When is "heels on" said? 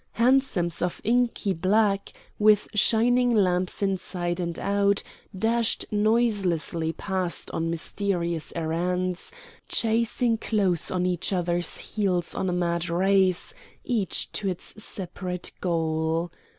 11.77-12.49